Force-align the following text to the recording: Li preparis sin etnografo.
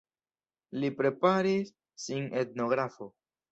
Li 0.83 0.89
preparis 1.01 1.71
sin 2.07 2.27
etnografo. 2.43 3.11